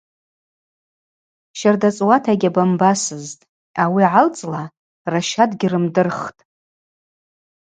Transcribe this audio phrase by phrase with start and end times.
[1.59, 3.47] Щарда цӏуата йгьабамбасызтӏ,
[3.81, 4.63] ауи агӏалцӏла
[5.11, 6.41] раща дгьрымдырхтӏ.